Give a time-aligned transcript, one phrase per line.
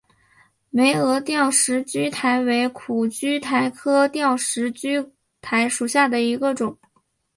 [0.03, 0.07] 峨
[1.11, 6.75] 眉吊石苣苔为苦苣苔科吊石苣苔属下的一个种。